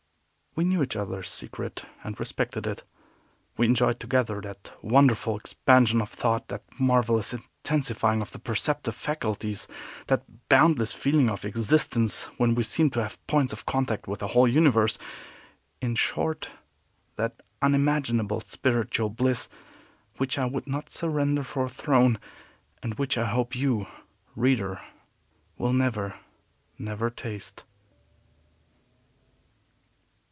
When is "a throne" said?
21.63-22.19